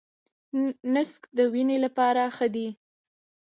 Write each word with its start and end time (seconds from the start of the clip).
نسک 0.93 1.21
د 1.37 1.39
وینې 1.53 1.77
لپاره 1.85 2.21
ښه 2.35 2.47
دي. 2.55 2.67